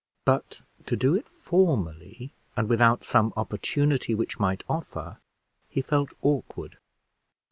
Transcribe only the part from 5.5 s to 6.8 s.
he felt awkward.